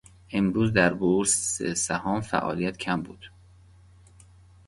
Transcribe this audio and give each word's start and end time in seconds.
امروز 0.31 0.73
در 0.73 0.93
بورس 0.93 1.61
سهام 1.63 2.21
فعالیت 2.21 2.77
کم 2.77 3.01
بود. 3.01 3.29